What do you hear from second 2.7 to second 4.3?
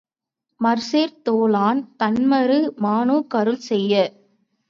மானுக் கருள்செய்யப்